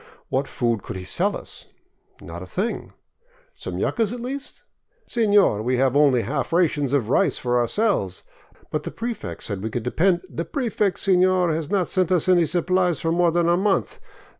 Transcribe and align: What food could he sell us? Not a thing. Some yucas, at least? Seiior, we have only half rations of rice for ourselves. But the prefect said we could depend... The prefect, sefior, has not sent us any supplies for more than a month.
What 0.29 0.47
food 0.47 0.81
could 0.81 0.95
he 0.95 1.03
sell 1.05 1.37
us? 1.37 1.67
Not 2.23 2.41
a 2.41 2.47
thing. 2.47 2.91
Some 3.53 3.77
yucas, 3.77 4.11
at 4.11 4.19
least? 4.19 4.63
Seiior, 5.07 5.63
we 5.63 5.77
have 5.77 5.95
only 5.95 6.23
half 6.23 6.51
rations 6.51 6.91
of 6.91 7.09
rice 7.09 7.37
for 7.37 7.59
ourselves. 7.59 8.23
But 8.71 8.81
the 8.81 8.89
prefect 8.89 9.43
said 9.43 9.61
we 9.61 9.69
could 9.69 9.83
depend... 9.83 10.21
The 10.27 10.43
prefect, 10.43 10.97
sefior, 10.97 11.53
has 11.53 11.69
not 11.69 11.87
sent 11.87 12.11
us 12.11 12.27
any 12.27 12.47
supplies 12.47 12.99
for 12.99 13.11
more 13.11 13.29
than 13.29 13.47
a 13.47 13.55
month. 13.55 13.99